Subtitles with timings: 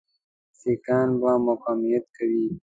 [0.59, 2.47] سیکهان به مقاومت کوي.